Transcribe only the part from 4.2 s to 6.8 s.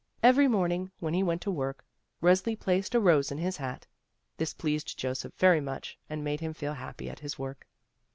This pleased Joseph very much, and made him feel